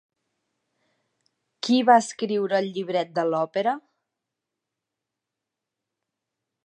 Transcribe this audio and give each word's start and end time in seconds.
Qui 1.67 1.77
va 1.89 1.97
escriure 2.05 2.59
el 2.63 2.71
llibret 2.77 3.11
de 3.19 3.27
l'òpera? 3.33 3.75